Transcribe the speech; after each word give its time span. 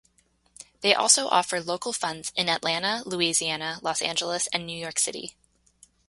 They 0.79 0.95
also 0.95 1.27
offer 1.27 1.61
local 1.61 1.93
funds 1.93 2.31
in 2.35 2.49
Atlanta, 2.49 3.03
Louisiana, 3.05 3.77
Los 3.83 4.01
Angeles, 4.01 4.47
and 4.51 4.65
New 4.65 4.75
York 4.75 4.97
City. 4.97 5.35